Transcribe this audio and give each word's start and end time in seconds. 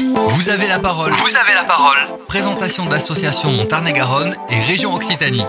Vous 0.00 0.48
avez 0.48 0.68
la 0.68 0.78
parole. 0.78 1.12
Vous 1.12 1.36
avez 1.36 1.54
la 1.54 1.64
parole. 1.64 1.98
Présentation 2.28 2.86
d'associations 2.86 3.50
Montarné-Garonne 3.50 4.36
et 4.48 4.60
région 4.60 4.94
Occitanie. 4.94 5.44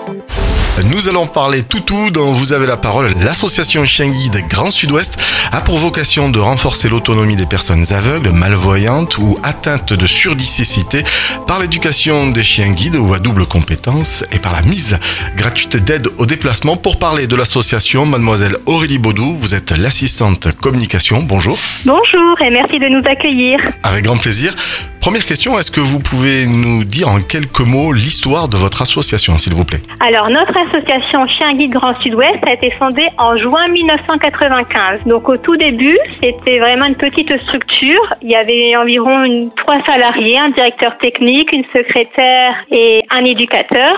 Nous 0.85 1.09
allons 1.09 1.25
parler 1.25 1.63
toutou 1.63 2.09
dont 2.11 2.31
vous 2.31 2.53
avez 2.53 2.65
la 2.65 2.77
parole. 2.77 3.13
L'association 3.21 3.85
Chien 3.85 4.07
Guide 4.07 4.47
Grand 4.47 4.71
Sud-Ouest 4.71 5.17
a 5.51 5.61
pour 5.61 5.77
vocation 5.77 6.29
de 6.29 6.39
renforcer 6.39 6.89
l'autonomie 6.89 7.35
des 7.35 7.45
personnes 7.45 7.91
aveugles, 7.91 8.29
malvoyantes 8.31 9.17
ou 9.17 9.35
atteintes 9.43 9.93
de 9.93 10.07
surdicécité 10.07 11.03
par 11.47 11.59
l'éducation 11.59 12.29
des 12.29 12.43
chiens 12.43 12.71
guides 12.71 12.95
ou 12.95 13.13
à 13.13 13.19
double 13.19 13.45
compétence 13.45 14.23
et 14.31 14.39
par 14.39 14.53
la 14.53 14.61
mise 14.61 14.99
gratuite 15.35 15.77
d'aide 15.83 16.07
au 16.17 16.25
déplacement. 16.25 16.77
Pour 16.77 16.97
parler 16.97 17.27
de 17.27 17.35
l'association, 17.35 18.05
mademoiselle 18.05 18.55
Aurélie 18.65 18.99
Baudou, 18.99 19.37
vous 19.41 19.55
êtes 19.55 19.71
l'assistante 19.71 20.51
communication. 20.61 21.23
Bonjour. 21.23 21.57
Bonjour 21.85 22.41
et 22.41 22.51
merci 22.51 22.79
de 22.79 22.87
nous 22.87 23.03
accueillir. 23.09 23.59
Avec 23.83 24.05
grand 24.05 24.17
plaisir. 24.17 24.55
Première 25.01 25.25
question, 25.25 25.57
est-ce 25.57 25.71
que 25.71 25.79
vous 25.79 25.99
pouvez 25.99 26.45
nous 26.45 26.83
dire 26.83 27.07
en 27.07 27.19
quelques 27.21 27.61
mots 27.61 27.93
l'histoire 27.93 28.49
de 28.49 28.57
votre 28.57 28.81
association, 28.81 29.37
s'il 29.37 29.53
vous 29.53 29.63
plaît? 29.63 29.79
Alors, 30.01 30.29
notre 30.29 30.57
association 30.57 31.25
Chien 31.37 31.53
Guide 31.53 31.71
Grand 31.71 31.97
Sud-Ouest 32.01 32.37
a 32.45 32.53
été 32.53 32.69
fondée 32.71 33.07
en 33.17 33.37
juin 33.37 33.69
1995. 33.69 34.99
Donc, 35.05 35.29
au 35.29 35.37
tout 35.37 35.55
début, 35.55 35.97
c'était 36.21 36.59
vraiment 36.59 36.85
une 36.85 36.97
petite 36.97 37.31
structure. 37.43 38.13
Il 38.21 38.29
y 38.29 38.35
avait 38.35 38.75
environ 38.75 39.49
trois 39.55 39.79
salariés, 39.89 40.37
un 40.37 40.49
directeur 40.49 40.97
technique, 40.97 41.53
une 41.53 41.65
secrétaire 41.73 42.53
et 42.69 43.01
un 43.09 43.23
éducateur. 43.23 43.93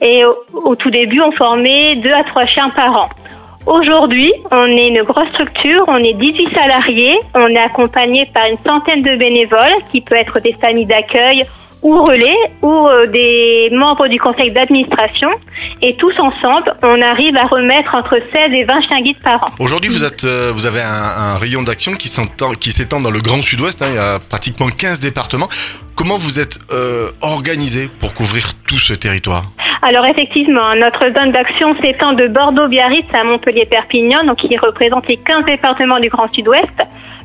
Et 0.00 0.24
au, 0.24 0.70
au 0.70 0.74
tout 0.74 0.90
début, 0.90 1.20
on 1.20 1.32
formait 1.32 1.96
deux 1.96 2.12
à 2.12 2.24
trois 2.24 2.46
chiens 2.46 2.70
par 2.70 2.96
an. 2.96 3.08
Aujourd'hui, 3.66 4.32
on 4.52 4.66
est 4.66 4.88
une 4.88 5.02
grosse 5.02 5.28
structure, 5.30 5.84
on 5.88 5.96
est 5.96 6.12
18 6.12 6.54
salariés, 6.54 7.18
on 7.34 7.48
est 7.48 7.58
accompagné 7.58 8.24
par 8.32 8.46
une 8.46 8.58
centaine 8.64 9.02
de 9.02 9.16
bénévoles 9.16 9.74
qui 9.90 10.00
peut 10.00 10.14
être 10.14 10.38
des 10.38 10.52
familles 10.52 10.86
d'accueil 10.86 11.42
ou 11.82 12.00
relais 12.02 12.36
ou 12.62 12.88
euh, 12.88 13.06
des 13.06 13.68
membres 13.72 14.08
du 14.08 14.18
conseil 14.18 14.50
d'administration 14.50 15.28
et 15.82 15.94
tous 15.96 16.14
ensemble, 16.18 16.74
on 16.82 17.00
arrive 17.02 17.36
à 17.36 17.46
remettre 17.46 17.94
entre 17.94 18.18
16 18.32 18.52
et 18.52 18.64
20 18.64 18.82
chiens 18.88 19.00
guides 19.02 19.22
par 19.22 19.42
an. 19.44 19.48
Aujourd'hui, 19.60 19.90
vous, 19.90 20.04
êtes, 20.04 20.24
euh, 20.24 20.50
vous 20.54 20.66
avez 20.66 20.80
un, 20.80 21.34
un 21.34 21.38
rayon 21.38 21.62
d'action 21.62 21.92
qui 21.92 22.08
s'étend 22.08 23.00
dans 23.00 23.10
le 23.10 23.20
Grand 23.20 23.42
Sud-Ouest, 23.42 23.82
hein, 23.82 23.86
il 23.90 23.94
y 23.94 23.98
a 23.98 24.18
pratiquement 24.18 24.66
15 24.68 25.00
départements. 25.00 25.48
Comment 25.96 26.18
vous 26.18 26.38
êtes 26.38 26.58
euh, 26.72 27.10
organisé 27.22 27.88
pour 28.00 28.12
couvrir 28.12 28.52
tout 28.68 28.78
ce 28.78 28.92
territoire? 28.92 29.44
Alors 29.82 30.04
effectivement, 30.04 30.74
notre 30.76 31.04
zone 31.18 31.32
d'action 31.32 31.68
s'étend 31.80 32.12
de 32.12 32.28
Bordeaux-Biarritz 32.28 33.06
à 33.14 33.24
Montpellier-Perpignan, 33.24 34.24
donc 34.24 34.38
qui 34.38 34.56
représente 34.58 35.06
les 35.08 35.16
15 35.16 35.44
départements 35.46 35.98
du 35.98 36.08
Grand 36.08 36.30
Sud-Ouest. 36.30 36.76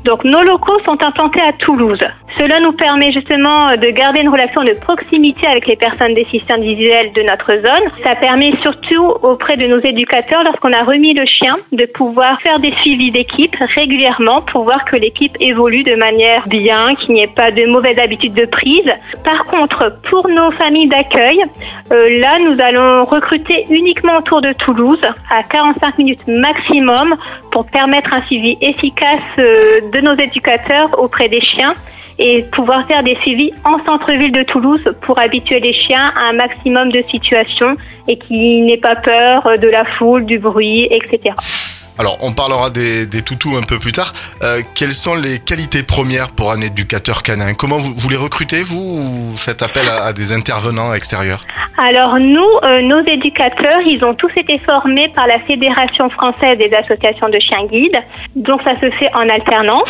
Donc 0.04 0.24
nos 0.24 0.42
locaux 0.42 0.80
sont 0.86 0.98
implantés 1.04 1.42
à 1.42 1.54
Toulouse. 1.54 2.04
Cela 2.38 2.60
nous 2.60 2.72
permet 2.72 3.12
justement 3.12 3.76
de 3.76 3.88
garder 3.92 4.22
une 4.22 4.30
relation 4.30 4.64
de 4.64 4.74
proximité 4.80 5.46
avec 5.46 5.68
les 5.68 5.76
personnes 5.76 6.16
déficientes 6.16 6.62
visuelles 6.62 7.12
de 7.12 7.22
notre 7.22 7.54
zone. 7.54 8.04
Ça 8.04 8.16
permet 8.16 8.54
surtout 8.64 9.06
auprès 9.22 9.58
de 9.58 9.68
nos 9.68 9.80
éducateurs, 9.80 10.44
lorsqu'on 10.44 10.74
a 10.74 10.84
remis 10.84 11.14
le 11.14 11.26
chien, 11.26 11.56
de 11.72 11.86
pouvoir 11.86 12.42
faire 12.42 12.60
des 12.60 12.72
suivis 12.72 13.12
d'équipe 13.12 13.56
régulièrement 13.76 14.42
pour 14.42 14.64
voir 14.64 14.86
que 14.86 14.96
l'équipe 14.96 15.36
évolue 15.40 15.84
de 15.84 15.96
manière 15.96 16.48
bien, 16.48 16.96
qu'il 16.96 17.16
n'y 17.16 17.24
ait 17.24 17.28
pas 17.28 17.52
de 17.52 17.70
mauvaises 17.70 18.00
habitudes 18.00 18.34
de 18.34 18.46
prise. 18.46 18.92
Par 19.24 19.44
contre, 19.46 20.00
pour 20.10 20.28
nos 20.30 20.52
familles 20.52 20.88
d'accueil, 20.88 21.44
euh, 21.92 22.20
là, 22.20 22.40
nous 22.40 22.56
allons 22.62 23.04
recruter 23.04 23.66
uniquement 23.70 24.18
autour 24.18 24.42
de 24.42 24.54
Toulouse, 24.54 25.02
à 25.30 25.44
45 25.44 25.98
minutes 25.98 26.26
maximum, 26.28 27.16
pour 27.52 27.66
permettre 27.66 28.14
un 28.14 28.22
suivi 28.28 28.58
efficace 28.62 29.20
euh, 29.40 29.82
de 29.92 30.00
nos 30.00 30.14
éducateurs 30.14 30.98
auprès 30.98 31.28
des 31.28 31.42
chiens 31.42 31.74
et 32.18 32.44
pouvoir 32.44 32.88
faire 32.88 33.04
des 33.04 33.16
suivis 33.24 33.52
en 33.66 33.84
centre-ville 33.86 34.32
de 34.32 34.44
Toulouse 34.44 34.84
pour 35.02 35.20
habituer 35.20 35.60
les 35.60 35.74
chiens 35.74 36.14
à 36.16 36.30
un 36.30 36.34
maximum 36.34 36.92
de 36.92 37.04
situations 37.12 37.76
et 38.08 38.18
qu'ils 38.18 38.64
n'aient 38.66 38.78
pas 38.78 38.96
peur 38.96 39.46
euh, 39.48 39.58
de 39.58 39.68
la 39.68 39.84
foule, 39.84 40.26
du 40.26 40.40
bruit, 40.40 40.88
etc. 40.92 41.34
Alors, 41.98 42.18
on 42.22 42.32
parlera 42.32 42.70
des, 42.70 43.06
des 43.06 43.22
toutous 43.22 43.56
un 43.58 43.62
peu 43.62 43.78
plus 43.78 43.92
tard. 43.92 44.14
Euh, 44.42 44.62
quelles 44.76 44.94
sont 44.94 45.16
les 45.16 45.40
qualités 45.40 45.84
premières 45.84 46.32
pour 46.32 46.52
un 46.52 46.62
éducateur 46.62 47.22
canin 47.22 47.54
Comment 47.54 47.78
vous, 47.78 47.94
vous 47.96 48.10
les 48.10 48.18
recrutez, 48.18 48.64
vous, 48.64 48.80
ou 48.80 49.02
vous 49.02 49.38
faites 49.38 49.62
appel 49.62 49.88
à, 49.88 50.06
à 50.06 50.14
des 50.14 50.32
intervenants 50.32 50.94
extérieurs 50.94 51.46
Alors 51.78 52.18
nous, 52.18 52.48
euh, 52.64 52.82
nos 52.82 53.02
éducateurs, 53.06 53.82
ils 53.86 54.04
ont 54.04 54.16
tous 54.16 54.32
été 54.36 54.60
formés 54.60 55.10
par 55.16 55.28
la 55.28 55.40
Fédération 55.46 56.10
française 56.10 56.58
des 56.58 56.74
associations 56.74 57.28
de 57.28 57.40
chiens 57.40 57.66
guides. 57.68 57.98
Donc 58.36 58.62
ça 58.64 58.74
se 58.80 58.90
fait 58.98 59.14
en 59.14 59.28
alternance. 59.30 59.90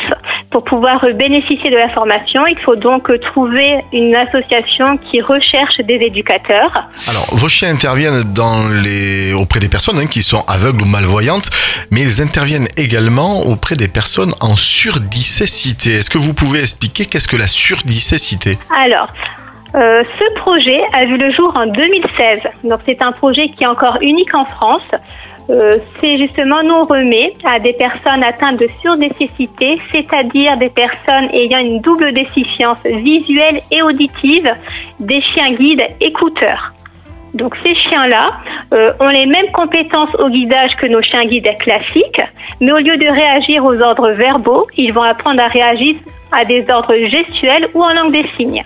Pour 0.52 0.64
pouvoir 0.66 1.00
bénéficier 1.16 1.70
de 1.70 1.78
la 1.78 1.90
formation, 1.90 2.46
il 2.48 2.60
faut 2.66 2.76
donc 2.76 3.08
trouver 3.34 3.80
une 3.94 4.16
association 4.16 4.98
qui 4.98 5.22
recherche 5.22 5.78
des 5.78 6.00
éducateurs. 6.06 6.90
Alors, 7.08 7.26
vos 7.34 7.48
chiens 7.48 7.70
interviennent 7.70 8.24
dans 8.34 8.68
les, 8.84 9.34
auprès 9.34 9.60
des 9.60 9.70
personnes 9.70 9.98
hein, 9.98 10.08
qui 10.08 10.24
sont 10.24 10.44
aveugles 10.48 10.82
ou 10.82 10.86
malvoyantes, 10.86 11.50
mais 11.92 12.02
ils 12.02 12.22
interviennent 12.22 12.68
également 12.78 13.42
auprès 13.42 13.76
des 13.76 13.88
personnes 13.88 14.34
en 14.42 14.56
surdicécité. 14.56 15.92
Est-ce 15.92 16.10
que 16.10 16.18
vous 16.18 16.34
pouvez 16.34 16.60
expliquer 16.60 17.06
qu'est-ce 17.06 17.28
que 17.28 17.38
la 17.38 17.48
surdicécité? 17.48 18.58
Alors, 18.76 19.10
euh, 19.76 20.04
ce 20.20 20.40
projet 20.40 20.82
a 20.94 21.06
vu 21.06 21.18
le 21.18 21.32
jour 21.32 21.52
en 21.56 21.68
2016. 21.68 22.42
Donc 22.64 22.80
c'est 22.86 23.02
un 23.02 23.12
projet 23.12 23.50
qui 23.50 23.64
est 23.64 23.68
encore 23.68 23.98
unique 24.02 24.34
en 24.34 24.46
France. 24.46 24.88
Euh, 25.50 25.80
c'est 26.00 26.18
justement 26.18 26.64
nous 26.64 26.86
remet 26.86 27.34
à 27.46 27.60
des 27.60 27.74
personnes 27.74 28.24
atteintes 28.24 28.58
de 28.58 28.70
surdécessité, 28.82 29.74
c'est-à-dire 29.92 30.58
des 30.58 30.70
personnes 30.70 31.30
ayant 31.34 31.60
une 31.60 31.82
double 31.82 32.14
déficience 32.14 32.78
visuelle 32.86 33.62
et 33.72 33.82
auditive, 33.82 34.50
des 35.00 35.22
chiens 35.22 35.54
guides 35.54 35.84
écouteurs. 36.00 36.74
Donc 37.34 37.56
ces 37.64 37.74
chiens-là 37.76 38.32
euh, 38.74 38.90
ont 39.00 39.08
les 39.08 39.26
mêmes 39.26 39.52
compétences 39.54 40.14
au 40.16 40.30
guidage 40.30 40.72
que 40.78 40.88
nos 40.88 41.02
chiens 41.02 41.24
guides 41.26 41.56
classiques, 41.60 42.22
mais 42.60 42.72
au 42.72 42.78
lieu 42.78 42.98
de 42.98 43.10
réagir 43.10 43.64
aux 43.64 43.80
ordres 43.82 44.12
verbaux, 44.12 44.68
ils 44.78 44.94
vont 44.94 45.04
apprendre 45.04 45.42
à 45.42 45.48
réagir 45.48 45.96
à 46.32 46.46
des 46.46 46.66
ordres 46.70 46.98
gestuels 46.98 47.68
ou 47.74 47.84
en 47.84 47.94
langue 47.94 48.12
des 48.12 48.26
signes. 48.38 48.64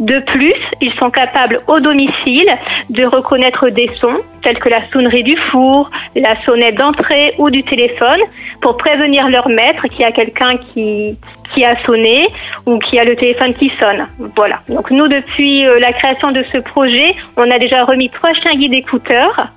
De 0.00 0.18
plus, 0.20 0.54
ils 0.80 0.92
sont 0.94 1.10
capables 1.10 1.60
au 1.68 1.78
domicile 1.78 2.48
de 2.88 3.04
reconnaître 3.04 3.68
des 3.68 3.88
sons 4.00 4.14
tels 4.42 4.58
que 4.58 4.70
la 4.70 4.88
sonnerie 4.90 5.22
du 5.22 5.36
four, 5.36 5.90
la 6.16 6.42
sonnette 6.44 6.76
d'entrée 6.76 7.34
ou 7.36 7.50
du 7.50 7.62
téléphone 7.64 8.20
pour 8.62 8.78
prévenir 8.78 9.28
leur 9.28 9.48
maître 9.50 9.86
qu'il 9.88 10.00
y 10.00 10.04
a 10.04 10.10
quelqu'un 10.10 10.56
qui, 10.56 11.18
qui 11.54 11.64
a 11.66 11.76
sonné 11.84 12.28
ou 12.64 12.78
qui 12.78 12.98
a 12.98 13.04
le 13.04 13.14
téléphone 13.14 13.52
qui 13.52 13.70
sonne. 13.76 14.08
Voilà. 14.36 14.60
Donc 14.68 14.90
nous, 14.90 15.06
depuis 15.06 15.66
euh, 15.66 15.78
la 15.78 15.92
création 15.92 16.32
de 16.32 16.42
ce 16.50 16.56
projet, 16.56 17.14
on 17.36 17.50
a 17.50 17.58
déjà 17.58 17.82
remis 17.82 18.08
trois 18.08 18.32
chiens 18.42 18.54
guides 18.54 18.72
écouteurs 18.72 19.48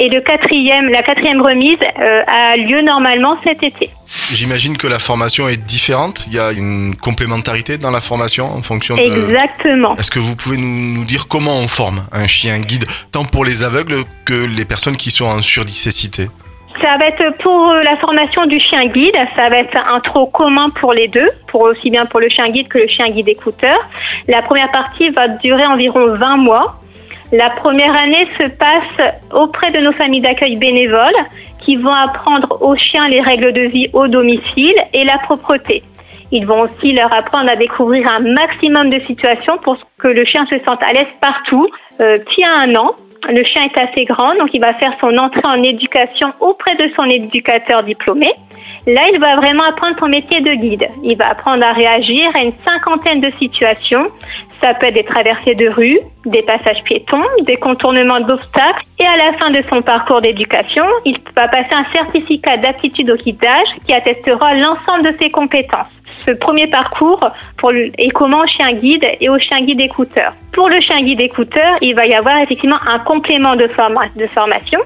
et 0.00 0.08
le 0.08 0.20
quatrième, 0.22 0.86
la 0.86 1.02
quatrième 1.02 1.40
remise 1.40 1.78
euh, 2.00 2.22
a 2.26 2.56
lieu 2.56 2.82
normalement 2.82 3.36
cet 3.44 3.62
été. 3.62 3.90
J'imagine 4.32 4.76
que 4.76 4.86
la 4.86 4.98
formation 4.98 5.48
est 5.48 5.62
différente. 5.62 6.26
Il 6.26 6.34
y 6.34 6.38
a 6.38 6.52
une 6.52 6.96
complémentarité 6.96 7.78
dans 7.78 7.90
la 7.90 8.00
formation 8.00 8.46
en 8.46 8.62
fonction 8.62 8.96
de. 8.96 9.00
Exactement. 9.00 9.96
Est-ce 9.96 10.10
que 10.10 10.18
vous 10.18 10.34
pouvez 10.34 10.56
nous, 10.56 10.98
nous 10.98 11.04
dire 11.04 11.26
comment 11.28 11.56
on 11.56 11.68
forme 11.68 12.04
un 12.10 12.26
chien 12.26 12.58
guide, 12.58 12.86
tant 13.12 13.24
pour 13.24 13.44
les 13.44 13.64
aveugles 13.64 13.96
que 14.24 14.34
les 14.34 14.64
personnes 14.64 14.96
qui 14.96 15.10
sont 15.10 15.26
en 15.26 15.42
surdicécité? 15.42 16.28
Ça 16.80 16.96
va 16.98 17.06
être 17.06 17.42
pour 17.42 17.70
euh, 17.70 17.82
la 17.82 17.96
formation 17.96 18.46
du 18.46 18.58
chien 18.58 18.84
guide, 18.86 19.14
ça 19.36 19.48
va 19.48 19.58
être 19.58 19.76
un 19.76 20.00
trop 20.00 20.26
commun 20.26 20.70
pour 20.80 20.92
les 20.92 21.06
deux, 21.06 21.28
pour 21.46 21.62
aussi 21.62 21.88
bien 21.90 22.04
pour 22.04 22.18
le 22.18 22.28
chien 22.28 22.48
guide 22.50 22.66
que 22.68 22.78
le 22.78 22.88
chien 22.88 23.08
guide 23.10 23.28
écouteur. 23.28 23.78
La 24.26 24.42
première 24.42 24.70
partie 24.72 25.08
va 25.10 25.28
durer 25.28 25.64
environ 25.66 26.16
20 26.16 26.36
mois. 26.38 26.80
La 27.36 27.50
première 27.50 27.96
année 27.96 28.28
se 28.38 28.48
passe 28.48 29.10
auprès 29.32 29.72
de 29.72 29.80
nos 29.80 29.90
familles 29.90 30.20
d'accueil 30.20 30.56
bénévoles 30.56 31.20
qui 31.58 31.74
vont 31.74 31.92
apprendre 31.92 32.58
aux 32.60 32.76
chiens 32.76 33.08
les 33.08 33.20
règles 33.20 33.52
de 33.52 33.62
vie 33.62 33.88
au 33.92 34.06
domicile 34.06 34.76
et 34.92 35.02
la 35.02 35.18
propreté. 35.18 35.82
Ils 36.30 36.46
vont 36.46 36.60
aussi 36.60 36.92
leur 36.92 37.12
apprendre 37.12 37.50
à 37.50 37.56
découvrir 37.56 38.06
un 38.06 38.20
maximum 38.20 38.88
de 38.88 39.00
situations 39.08 39.58
pour 39.64 39.78
que 39.98 40.06
le 40.06 40.24
chien 40.24 40.46
se 40.46 40.58
sente 40.58 40.80
à 40.84 40.92
l'aise 40.92 41.12
partout. 41.20 41.66
Euh, 42.00 42.18
à 42.44 42.60
un 42.60 42.74
an, 42.76 42.94
le 43.28 43.42
chien 43.44 43.62
est 43.62 43.78
assez 43.78 44.04
grand, 44.04 44.36
donc 44.36 44.50
il 44.52 44.60
va 44.60 44.72
faire 44.74 44.92
son 45.00 45.18
entrée 45.18 45.42
en 45.42 45.60
éducation 45.60 46.28
auprès 46.38 46.76
de 46.76 46.86
son 46.94 47.04
éducateur 47.04 47.82
diplômé. 47.82 48.30
Là, 48.86 49.00
il 49.12 49.18
va 49.18 49.36
vraiment 49.36 49.64
apprendre 49.64 49.96
son 49.98 50.08
métier 50.08 50.40
de 50.42 50.54
guide. 50.54 50.86
Il 51.02 51.16
va 51.16 51.30
apprendre 51.30 51.64
à 51.64 51.72
réagir 51.72 52.30
à 52.34 52.44
une 52.44 52.52
cinquantaine 52.64 53.20
de 53.20 53.30
situations. 53.30 54.04
Ça 54.64 54.72
peut 54.72 54.86
être 54.86 54.94
des 54.94 55.04
traversées 55.04 55.54
de 55.54 55.68
rue, 55.68 55.98
des 56.24 56.40
passages 56.40 56.82
piétons, 56.84 57.20
des 57.42 57.56
contournements 57.56 58.20
d'obstacles. 58.20 58.82
Et 58.98 59.04
à 59.04 59.16
la 59.18 59.32
fin 59.34 59.50
de 59.50 59.62
son 59.68 59.82
parcours 59.82 60.22
d'éducation, 60.22 60.86
il 61.04 61.18
va 61.36 61.48
passer 61.48 61.74
un 61.74 61.84
certificat 61.92 62.56
d'aptitude 62.56 63.10
au 63.10 63.16
guidage 63.16 63.66
qui 63.86 63.92
attestera 63.92 64.54
l'ensemble 64.54 65.02
de 65.12 65.14
ses 65.20 65.28
compétences. 65.28 65.92
Ce 66.24 66.30
premier 66.30 66.66
parcours 66.68 67.20
pour 67.58 67.72
le- 67.72 67.92
est 67.98 68.08
commun 68.12 68.40
au 68.42 68.46
chien 68.48 68.72
guide 68.72 69.04
et 69.20 69.28
au 69.28 69.38
chien 69.38 69.60
guide 69.60 69.82
écouteur. 69.82 70.32
Pour 70.54 70.70
le 70.70 70.80
chien 70.80 71.00
guide 71.02 71.20
écouteur, 71.20 71.76
il 71.82 71.94
va 71.94 72.06
y 72.06 72.14
avoir 72.14 72.38
effectivement 72.38 72.78
un 72.86 73.00
complément 73.00 73.54
de, 73.56 73.68
forma- 73.68 74.08
de 74.16 74.26
formation. 74.28 74.80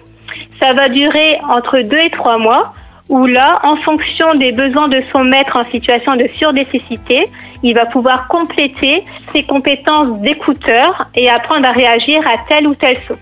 Ça 0.60 0.72
va 0.72 0.88
durer 0.88 1.38
entre 1.48 1.78
deux 1.88 1.98
et 1.98 2.10
trois 2.10 2.38
mois 2.38 2.72
où 3.08 3.26
là, 3.26 3.60
en 3.62 3.76
fonction 3.82 4.34
des 4.34 4.52
besoins 4.52 4.88
de 4.88 5.02
son 5.12 5.24
maître 5.24 5.56
en 5.56 5.70
situation 5.70 6.16
de 6.16 6.28
surdécessité, 6.38 7.24
il 7.62 7.74
va 7.74 7.86
pouvoir 7.86 8.28
compléter 8.28 9.04
ses 9.32 9.42
compétences 9.44 10.20
d'écouteur 10.20 11.08
et 11.14 11.28
apprendre 11.28 11.66
à 11.66 11.72
réagir 11.72 12.20
à 12.26 12.36
tel 12.48 12.66
ou 12.68 12.74
tel 12.74 12.96
saut. 13.08 13.18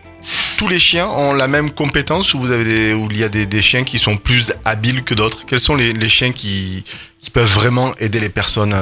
Tous 0.59 0.69
les 0.69 0.79
chiens 0.79 1.07
ont 1.07 1.33
la 1.35 1.49
même 1.49 1.71
compétence 1.71 2.35
ou 2.35 2.39
vous 2.39 2.51
avez 2.51 2.65
des, 2.65 2.95
ou 2.95 3.09
il 3.11 3.21
y 3.21 3.25
a 3.25 3.29
des, 3.29 3.63
chiens 3.63 3.85
qui 3.85 3.99
sont 3.99 4.17
plus 4.17 4.53
habiles 4.65 5.05
que 5.05 5.15
d'autres? 5.15 5.45
Quels 5.47 5.61
sont 5.61 5.77
les, 5.77 6.09
chiens 6.09 6.33
qui, 6.33 6.85
qui 7.21 7.31
peuvent 7.31 7.55
vraiment 7.55 7.89
aider 7.99 8.21
les 8.21 8.31
personnes 8.31 8.75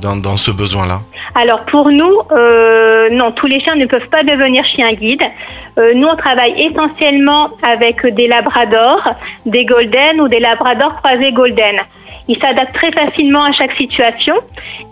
dans, 0.00 0.16
dans 0.16 0.36
ce 0.36 0.50
besoin-là 0.50 0.98
Alors 1.34 1.64
pour 1.64 1.90
nous, 1.90 2.14
euh, 2.32 3.08
non, 3.10 3.32
tous 3.32 3.46
les 3.46 3.60
chiens 3.60 3.74
ne 3.74 3.86
peuvent 3.86 4.08
pas 4.08 4.22
devenir 4.22 4.64
chiens 4.64 4.92
guides. 4.92 5.22
Euh, 5.78 5.94
nous, 5.94 6.06
on 6.06 6.16
travaille 6.16 6.54
essentiellement 6.60 7.48
avec 7.62 8.06
des 8.06 8.26
labradors, 8.26 9.08
des 9.46 9.64
golden 9.64 10.20
ou 10.20 10.28
des 10.28 10.40
labradors 10.40 10.94
croisés 10.96 11.32
golden. 11.32 11.76
Ils 12.28 12.38
s'adaptent 12.40 12.74
très 12.74 12.92
facilement 12.92 13.44
à 13.44 13.52
chaque 13.52 13.76
situation 13.76 14.34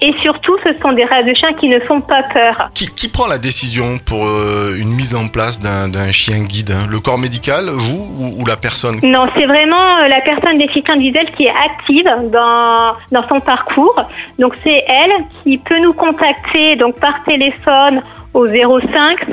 et 0.01 0.13
surtout, 0.19 0.57
ce 0.65 0.73
sont 0.83 0.93
des 0.93 1.05
races 1.05 1.27
de 1.27 1.35
chiens 1.35 1.53
qui 1.53 1.69
ne 1.69 1.79
font 1.81 2.01
pas 2.01 2.23
peur. 2.33 2.71
qui, 2.75 2.87
qui 2.95 3.09
prend 3.09 3.29
la 3.29 3.39
décision 3.39 3.99
pour 4.05 4.27
euh, 4.27 4.77
une 4.79 4.95
mise 4.95 5.15
en 5.15 5.29
place 5.29 5.61
d'un 5.61 6.11
chien 6.13 6.45
guide 6.45 6.71
hein? 6.71 6.87
Le 6.91 6.99
corps 7.01 7.19
médical, 7.19 7.67
vous 7.71 8.07
ou, 8.19 8.43
ou 8.43 8.47
la 8.47 8.57
personne? 8.57 8.99
Non, 9.03 9.27
c'est 9.37 9.47
vraiment 9.47 9.99
euh, 9.99 10.09
la 10.09 10.21
personne 10.23 10.59
déficiente 10.59 10.99
visuelle 10.99 11.31
qui 11.37 11.45
est 11.45 11.55
active 11.71 12.09
dans, 12.33 12.95
dans 13.13 13.29
son 13.29 13.41
parcours. 13.41 14.01
Donc 14.39 14.55
c'est 14.65 14.85
elle 14.89 15.13
qui 15.45 15.59
peut 15.59 15.79
nous 15.81 15.93
contacter 15.93 16.77
donc 16.77 16.99
par 17.01 17.23
téléphone 17.25 18.03
au 18.35 18.47
05 18.47 18.55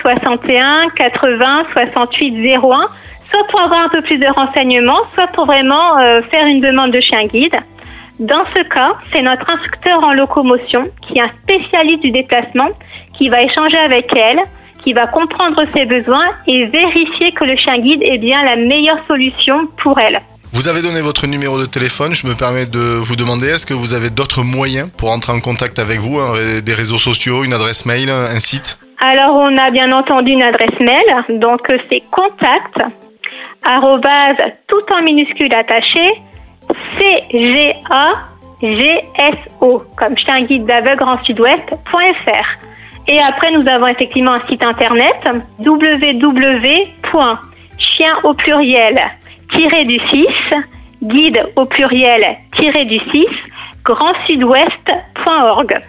61 0.02 0.90
80 0.96 1.64
68 1.74 2.56
01, 2.56 2.60
soit 2.60 3.48
pour 3.50 3.62
avoir 3.64 3.86
un 3.86 3.90
peu 3.90 4.02
plus 4.02 4.18
de 4.18 4.28
renseignements, 4.34 5.00
soit 5.14 5.28
pour 5.28 5.46
vraiment 5.46 6.00
euh, 6.00 6.22
faire 6.32 6.46
une 6.46 6.62
demande 6.62 6.92
de 6.92 7.00
chien 7.02 7.24
guide. 7.24 7.56
Dans 8.20 8.44
ce 8.46 8.64
cas, 8.64 8.96
c'est 9.14 9.22
notre 9.22 9.48
instructeur 9.50 10.04
en 10.04 10.14
locomotion, 10.14 10.90
qui 11.02 11.20
est 11.20 11.22
un 11.22 11.32
spécialiste 11.44 12.02
du 12.02 12.12
déplacement, 12.12 12.70
qui 13.16 13.30
va 13.30 13.44
échanger 13.44 13.78
avec 13.78 14.08
elle, 14.16 14.40
qui 14.84 14.94
va 14.94 15.06
comprendre 15.06 15.62
ses 15.76 15.86
besoins 15.86 16.26
et 16.48 16.66
vérifier 16.66 17.32
que 17.34 17.44
le 17.44 17.56
chien 17.58 17.78
guide 17.78 18.02
est 18.02 18.18
bien 18.18 18.44
la 18.44 18.56
meilleure 18.56 19.06
solution 19.08 19.68
pour 19.84 20.00
elle. 20.00 20.20
Vous 20.54 20.68
avez 20.68 20.82
donné 20.82 21.02
votre 21.02 21.28
numéro 21.28 21.60
de 21.60 21.68
téléphone. 21.68 22.16
Je 22.16 22.26
me 22.26 22.34
permets 22.34 22.66
de 22.66 22.80
vous 22.80 23.16
demander, 23.16 23.48
est-ce 23.50 23.68
que 23.68 23.76
vous 23.76 23.94
avez 23.94 24.10
d'autres 24.10 24.44
moyens 24.44 24.90
pour 24.98 25.12
entrer 25.12 25.34
en 25.34 25.40
contact 25.40 25.78
avec 25.78 26.00
vous 26.00 26.18
hein, 26.18 26.34
Des 26.64 26.74
réseaux 26.74 26.98
sociaux, 26.98 27.44
une 27.44 27.54
adresse 27.54 27.86
mail, 27.86 28.10
un 28.10 28.40
site? 28.40 28.80
Alors, 29.00 29.36
on 29.36 29.56
a 29.60 29.70
bien 29.70 29.92
entendu 29.92 30.32
une 30.32 30.42
adresse 30.42 30.80
mail, 30.80 31.40
donc 31.40 31.62
c'est 31.88 32.02
contact, 32.10 32.80
arrobase, 33.64 34.38
tout 34.68 34.82
en 34.92 35.04
minuscule 35.04 35.54
attaché, 35.54 36.02
C-G-A-G-S-O, 36.98 38.24
comme 39.98 40.18
chien 40.18 40.42
guide 40.44 40.66
d'aveugle 40.66 41.04
en 41.04 41.24
sud-ouest.fr. 41.24 42.68
Et 43.08 43.18
après, 43.22 43.52
nous 43.52 43.68
avons 43.68 43.88
effectivement 43.88 44.34
un 44.34 44.42
site 44.42 44.64
internet, 44.64 45.28
www.chien 45.60 46.20
au 48.24 48.34
pluriel, 48.34 49.00
tiré 49.56 49.86
du 49.86 50.00
6, 50.10 50.28
guide 51.04 51.42
au 51.56 51.66
pluriel, 51.66 52.38
tiré 52.54 52.84
du 52.86 53.00
6, 53.00 53.26
grandsudouest.org. 53.86 55.80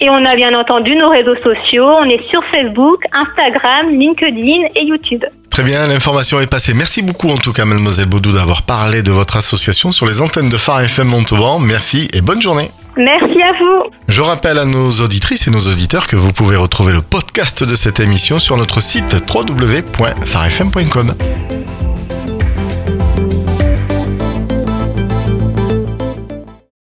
Et 0.00 0.08
on 0.10 0.24
a 0.24 0.34
bien 0.34 0.52
entendu 0.58 0.94
nos 0.96 1.08
réseaux 1.08 1.36
sociaux. 1.36 1.86
On 1.88 2.08
est 2.08 2.22
sur 2.30 2.44
Facebook, 2.46 3.02
Instagram, 3.12 3.90
LinkedIn 3.90 4.68
et 4.74 4.84
YouTube. 4.84 5.24
Très 5.56 5.64
bien, 5.64 5.86
l'information 5.86 6.38
est 6.38 6.50
passée. 6.50 6.74
Merci 6.74 7.00
beaucoup 7.00 7.30
en 7.30 7.38
tout 7.38 7.54
cas, 7.54 7.64
mademoiselle 7.64 8.04
Baudou, 8.04 8.30
d'avoir 8.30 8.60
parlé 8.60 9.02
de 9.02 9.10
votre 9.10 9.38
association 9.38 9.90
sur 9.90 10.04
les 10.04 10.20
antennes 10.20 10.50
de 10.50 10.58
Phare 10.58 10.82
FM 10.82 11.06
Montauban. 11.08 11.60
Merci 11.60 12.08
et 12.12 12.20
bonne 12.20 12.42
journée. 12.42 12.70
Merci 12.98 13.40
à 13.40 13.52
vous. 13.58 13.84
Je 14.06 14.20
rappelle 14.20 14.58
à 14.58 14.66
nos 14.66 14.90
auditrices 15.00 15.48
et 15.48 15.50
nos 15.50 15.62
auditeurs 15.62 16.08
que 16.08 16.16
vous 16.16 16.30
pouvez 16.30 16.56
retrouver 16.56 16.92
le 16.92 17.00
podcast 17.00 17.64
de 17.64 17.74
cette 17.74 18.00
émission 18.00 18.38
sur 18.38 18.58
notre 18.58 18.82
site 18.82 19.16
www.farfm.com. 19.34 21.14